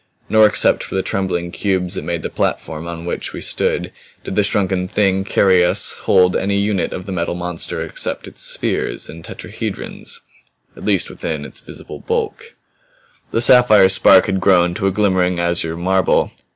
Nor 0.29 0.47
except 0.47 0.81
for 0.83 0.95
the 0.95 1.03
trembling 1.03 1.51
cubes 1.51 1.93
that 1.93 2.03
made 2.03 2.23
the 2.23 2.29
platform 2.31 2.87
on 2.87 3.05
which 3.05 3.33
we 3.33 3.39
stood, 3.39 3.91
did 4.23 4.35
the 4.35 4.41
shrunken 4.43 4.87
Thing 4.87 5.23
carrying 5.23 5.63
us 5.63 5.91
hold 5.91 6.35
any 6.35 6.57
unit 6.57 6.91
of 6.91 7.05
the 7.05 7.11
Metal 7.11 7.35
Monster 7.35 7.83
except 7.83 8.27
its 8.27 8.41
spheres 8.41 9.09
and 9.09 9.23
tetrahedrons 9.23 10.21
at 10.75 10.83
least 10.85 11.07
within 11.11 11.45
its 11.45 11.61
visible 11.61 11.99
bulk. 11.99 12.55
The 13.29 13.41
sapphire 13.41 13.89
spark 13.89 14.25
had 14.25 14.39
grown 14.41 14.73
to 14.73 14.87
a 14.87 14.91
glimmering 14.91 15.39
azure 15.39 15.77
marble. 15.77 16.31